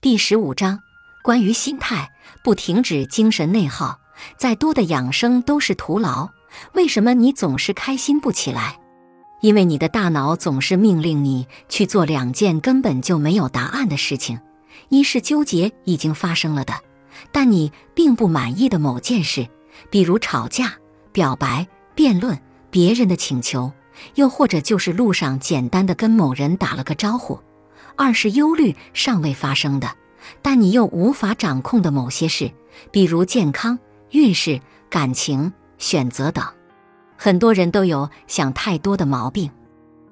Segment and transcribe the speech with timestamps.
[0.00, 0.78] 第十五章，
[1.24, 2.12] 关于心态，
[2.44, 3.98] 不停止精神内耗，
[4.36, 6.28] 再多的养生都是徒劳。
[6.72, 8.78] 为什么你总是开心不起来？
[9.40, 14.38] 因为你的大脑总是命令你去做两件根本就没有答案的事情：
[14.88, 16.74] 一是纠结已经发生了的，
[17.32, 19.48] 但你并不满意的某件事，
[19.90, 20.74] 比如吵架、
[21.10, 22.40] 表白、辩论、
[22.70, 23.72] 别人的请求，
[24.14, 27.40] 又或者就是路上简单的跟某人打了个招呼。
[27.98, 29.90] 二是忧虑尚未发生的，
[30.40, 32.52] 但你又无法掌控的某些事，
[32.92, 33.76] 比如健康、
[34.12, 36.46] 运势、感情、选择等。
[37.16, 39.50] 很多人都有想太多的毛病。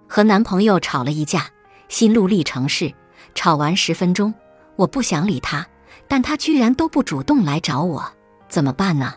[0.09, 1.47] 和男朋友吵了一架，
[1.89, 2.93] 心路历程是：
[3.37, 4.35] 吵完十分钟，
[4.75, 5.65] 我不想理他，
[6.09, 8.05] 但他居然都不主动来找我，
[8.49, 9.15] 怎么办呢？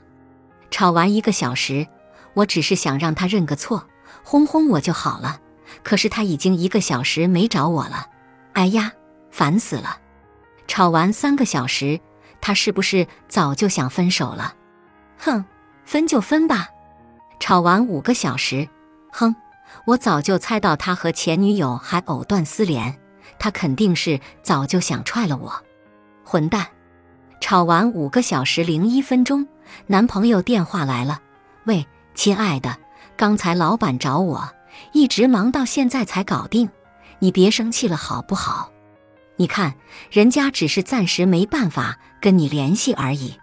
[0.70, 1.88] 吵完一个小时，
[2.36, 3.88] 我只是想让他认个错，
[4.24, 5.42] 轰轰我就好了，
[5.84, 8.06] 可是他已经一个小时没找我了。
[8.60, 8.92] 哎呀，
[9.32, 10.00] 烦死了！
[10.68, 12.02] 吵完三个小时，
[12.42, 14.54] 他是不是早就想分手了？
[15.18, 15.46] 哼，
[15.86, 16.68] 分就分吧。
[17.40, 18.68] 吵完五个小时，
[19.14, 19.34] 哼，
[19.86, 23.00] 我早就猜到他和前女友还藕断丝连，
[23.40, 25.64] 他肯定是早就想踹了我。
[26.26, 26.68] 混蛋！
[27.40, 29.48] 吵完五个小时零一分钟，
[29.88, 31.22] 男朋友电话来了。
[31.64, 32.76] 喂，亲爱的，
[33.16, 34.50] 刚才老板找我，
[34.92, 36.70] 一直忙到现在才搞定。
[37.20, 38.72] 你别生气了好不好？
[39.36, 39.76] 你看，
[40.12, 43.40] 人家只是暂时没办法跟你联系而已，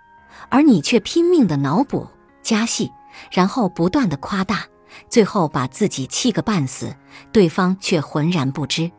[0.51, 2.07] 而你却拼命的脑补
[2.43, 2.93] 加戏，
[3.31, 4.65] 然后不断的夸大，
[5.09, 6.95] 最后把自己气个半死，
[7.33, 8.91] 对方却浑然不知。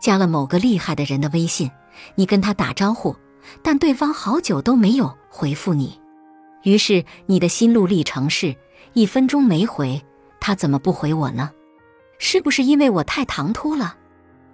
[0.00, 1.70] 加了某个厉害的人的微信，
[2.16, 3.14] 你跟他打招呼，
[3.62, 6.00] 但对方好久都没有回复你，
[6.64, 8.56] 于是你的心路历程是：
[8.94, 10.02] 一分钟没回，
[10.40, 11.50] 他怎么不回我呢？
[12.24, 13.96] 是不是因为我太唐突了？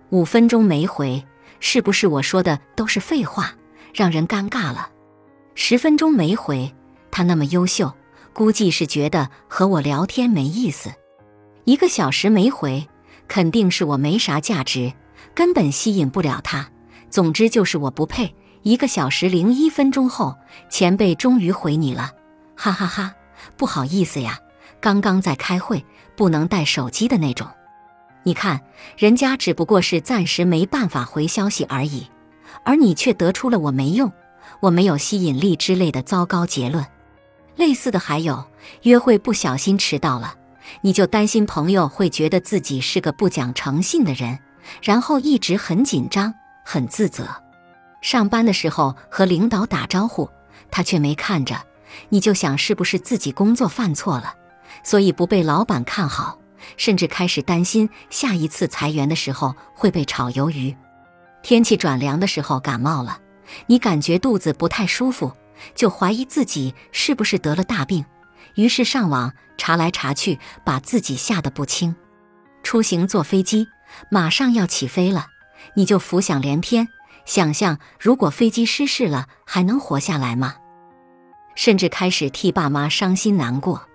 [0.08, 1.22] 五分钟没回，
[1.60, 3.52] 是不是我说的都是废话，
[3.92, 4.88] 让人尴尬了？
[5.54, 6.74] 十分钟没回，
[7.10, 7.92] 他那么优秀，
[8.32, 10.90] 估计是觉得和我聊天没意思。
[11.64, 12.88] 一个小时没回，
[13.28, 14.90] 肯定是我没啥价值，
[15.34, 16.70] 根本吸引不了他。
[17.10, 18.34] 总之就是我不配。
[18.62, 20.34] 一个小时零一分钟后，
[20.70, 22.12] 前辈终于回你了，
[22.56, 23.14] 哈哈哈！
[23.58, 24.38] 不好意思呀，
[24.80, 25.84] 刚刚在开会，
[26.16, 27.46] 不能带手机的那种。
[28.24, 28.60] 你看，
[28.96, 32.06] 人家只不过是暂时没办法回消息而已，
[32.64, 34.12] 而你却得出了我没用、
[34.60, 36.84] 我没有吸引力之类的糟糕结论。
[37.56, 38.44] 类似的还有，
[38.82, 40.34] 约会不小心迟到了，
[40.82, 44.38] 你就担心朋友会觉得自己是个不讲诚信的人，
[44.82, 46.34] 然后一直很紧张、
[46.64, 47.26] 很自责。
[48.00, 50.28] 上班的时候和领导打招呼，
[50.70, 51.56] 他却没看着，
[52.10, 54.34] 你就想是不是自己工作犯错了，
[54.84, 56.38] 所以不被老板看好。
[56.76, 60.76] 甚至开始担心下一次裁员的时候会被炒鱿鱼。
[61.42, 63.20] 天气转凉的时候感冒了，
[63.66, 65.32] 你感觉肚子不太舒服，
[65.74, 68.04] 就怀疑自己是不是得了大病，
[68.54, 71.94] 于是上网查来查去，把自己吓得不轻。
[72.62, 73.68] 出行坐飞机，
[74.10, 75.26] 马上要起飞了，
[75.74, 76.88] 你就浮想联翩，
[77.24, 80.56] 想象如果飞机失事了，还能活下来吗？
[81.54, 83.88] 甚至开始替爸妈伤心难过。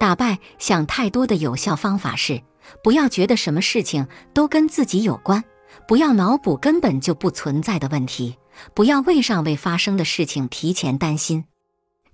[0.00, 2.40] 打败想太多的有效方法是：
[2.82, 5.44] 不要觉得什么事情都跟自己有关，
[5.86, 8.38] 不要脑补根本就不存在的问题，
[8.72, 11.44] 不要为尚未发生的事情提前担心。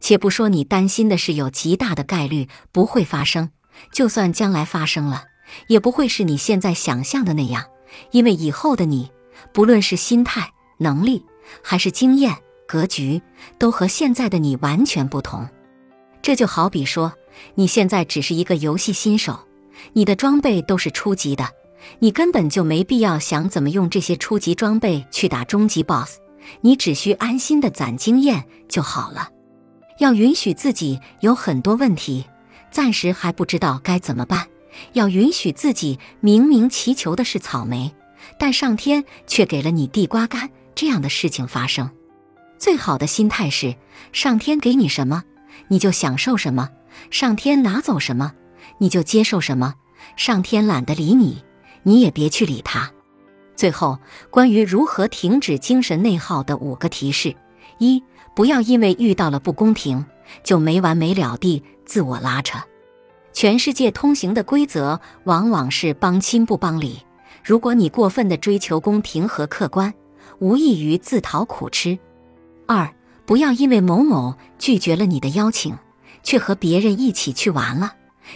[0.00, 3.50] 且不说你担心的事有极大的概率不会发生，
[3.92, 5.22] 就算将来发生了，
[5.68, 7.66] 也不会是你现在想象的那样，
[8.10, 9.12] 因为以后的你，
[9.52, 11.24] 不论是心态、能力，
[11.62, 12.34] 还是经验、
[12.66, 13.22] 格局，
[13.60, 15.48] 都和现在的你完全不同。
[16.20, 17.12] 这就好比说。
[17.54, 19.38] 你现在只是一个游戏新手，
[19.92, 21.48] 你的装备都是初级的，
[21.98, 26.18] 你根本就没必要想怎么用这些初级装备去打终极 BOSS，
[26.60, 29.30] 你只需安心的攒经验就好了。
[29.98, 32.24] 要允许自己有很多问题，
[32.70, 34.46] 暂时还不知道该怎么办。
[34.92, 37.94] 要允许自己明明祈求的是草莓，
[38.38, 41.90] 但上天却给了你地瓜干这样的事情发生。
[42.58, 43.74] 最好的心态是，
[44.12, 45.24] 上天给你什么，
[45.68, 46.70] 你就享受什么。
[47.10, 48.32] 上天拿走什么，
[48.78, 49.74] 你就接受什么。
[50.16, 51.44] 上天懒得理你，
[51.82, 52.90] 你也别去理他。
[53.54, 53.98] 最后，
[54.30, 57.34] 关于如何停止精神内耗的五个提示：
[57.78, 58.02] 一、
[58.34, 60.04] 不要因为遇到了不公平
[60.42, 62.58] 就没完没了地自我拉扯。
[63.32, 67.00] 全世界通行的规则往往是帮亲不帮理。
[67.44, 69.92] 如果你过分的追求公平和客观，
[70.38, 71.98] 无异于自讨苦吃。
[72.66, 72.90] 二、
[73.26, 75.76] 不要因为某某拒绝了你的邀请。
[76.26, 77.92] 却和别人一起去玩了，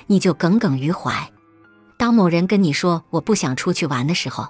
[0.06, 1.28] 你就耿耿于怀。
[1.98, 4.46] 当某人跟你说“我不想出去玩”的时候，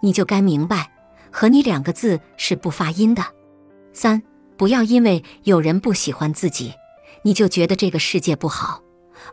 [0.00, 0.90] 你就该明白，
[1.30, 3.22] 和你两个字是不发音的。
[3.92, 4.22] 三，
[4.56, 6.72] 不要因为有人不喜欢自己，
[7.22, 8.80] 你就觉得这个世界不好，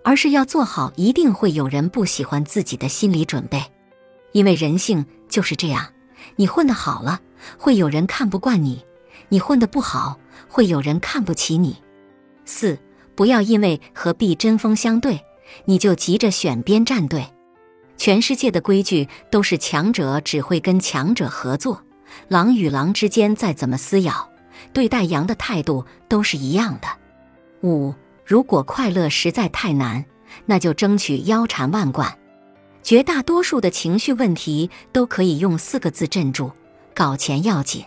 [0.04, 3.64] 而是要做好一定会有人不喜欢自己的心理准备，
[4.34, 5.88] 因为人性就是这样。
[6.36, 7.22] 你混得好了，
[7.58, 8.84] 会有人看不惯你；
[9.28, 10.18] 你混得不好，
[10.48, 11.78] 会有人看不起你。
[12.46, 12.80] 四，
[13.16, 15.22] 不要因为和 B 针锋相对，
[15.66, 17.26] 你就急着选边站队。
[17.98, 21.84] 全世界的规矩都是强者只会跟强者合作，
[22.30, 24.30] 狼与狼之间再怎么撕咬，
[24.72, 26.88] 对待羊的态度都是一样的。
[27.68, 27.94] 五，
[28.26, 30.06] 如果快乐实在太难，
[30.46, 32.18] 那就争取腰缠万贯。
[32.82, 36.52] 绝大多数的情绪问题都可以用四个字镇住：
[36.96, 37.84] 搞钱要紧。